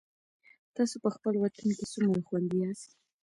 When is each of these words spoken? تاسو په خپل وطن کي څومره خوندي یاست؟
تاسو 0.75 0.95
په 1.03 1.09
خپل 1.15 1.33
وطن 1.43 1.69
کي 1.77 1.85
څومره 1.93 2.21
خوندي 2.27 2.57
یاست؟ 2.61 2.89